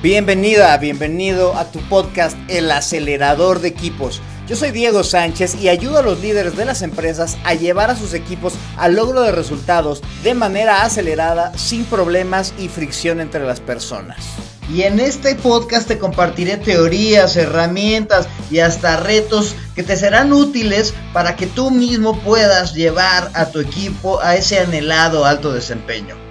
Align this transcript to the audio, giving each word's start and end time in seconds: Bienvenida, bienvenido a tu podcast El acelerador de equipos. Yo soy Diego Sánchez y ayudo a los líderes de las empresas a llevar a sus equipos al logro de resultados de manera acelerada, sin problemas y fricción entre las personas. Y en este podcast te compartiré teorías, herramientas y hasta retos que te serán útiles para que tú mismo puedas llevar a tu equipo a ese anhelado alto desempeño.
Bienvenida, 0.00 0.76
bienvenido 0.76 1.56
a 1.56 1.72
tu 1.72 1.80
podcast 1.88 2.38
El 2.46 2.70
acelerador 2.70 3.60
de 3.60 3.66
equipos. 3.66 4.22
Yo 4.46 4.54
soy 4.54 4.70
Diego 4.70 5.02
Sánchez 5.02 5.56
y 5.56 5.68
ayudo 5.68 5.98
a 5.98 6.02
los 6.02 6.20
líderes 6.20 6.56
de 6.56 6.64
las 6.64 6.82
empresas 6.82 7.36
a 7.42 7.54
llevar 7.54 7.90
a 7.90 7.96
sus 7.96 8.14
equipos 8.14 8.52
al 8.76 8.94
logro 8.94 9.22
de 9.22 9.32
resultados 9.32 10.00
de 10.22 10.34
manera 10.34 10.84
acelerada, 10.84 11.52
sin 11.58 11.84
problemas 11.84 12.54
y 12.60 12.68
fricción 12.68 13.18
entre 13.20 13.44
las 13.44 13.58
personas. 13.58 14.18
Y 14.72 14.82
en 14.82 15.00
este 15.00 15.34
podcast 15.34 15.88
te 15.88 15.98
compartiré 15.98 16.58
teorías, 16.58 17.36
herramientas 17.36 18.28
y 18.52 18.60
hasta 18.60 18.98
retos 18.98 19.56
que 19.74 19.82
te 19.82 19.96
serán 19.96 20.32
útiles 20.32 20.94
para 21.12 21.34
que 21.34 21.48
tú 21.48 21.72
mismo 21.72 22.20
puedas 22.20 22.72
llevar 22.72 23.32
a 23.34 23.46
tu 23.46 23.58
equipo 23.58 24.20
a 24.20 24.36
ese 24.36 24.60
anhelado 24.60 25.24
alto 25.24 25.52
desempeño. 25.52 26.27